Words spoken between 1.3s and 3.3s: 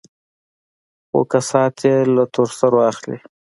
كسات يې له تور سرو اخلي.